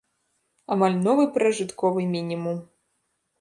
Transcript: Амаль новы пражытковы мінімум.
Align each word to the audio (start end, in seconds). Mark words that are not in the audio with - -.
Амаль 0.75 0.95
новы 1.07 1.25
пражытковы 1.35 2.07
мінімум. 2.15 2.57